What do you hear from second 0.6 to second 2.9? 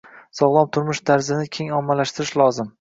turmush tarzini keng ommalashtirish lozim.